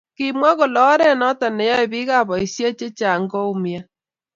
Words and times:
Kimwa 0.17 0.51
kole 0.57 0.79
oret 0.91 1.15
noto 1.19 1.47
ne 1.51 1.63
yoe 1.71 1.85
biikab 1.91 2.25
boisie 2.29 2.69
che 2.79 2.87
chang 2.99 3.23
koumian. 3.31 3.85